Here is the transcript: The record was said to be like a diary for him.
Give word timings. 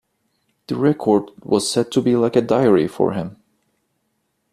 The 0.65 0.75
record 0.77 1.29
was 1.43 1.69
said 1.69 1.91
to 1.91 2.01
be 2.01 2.15
like 2.15 2.35
a 2.35 2.41
diary 2.41 2.87
for 2.87 3.13
him. 3.13 3.37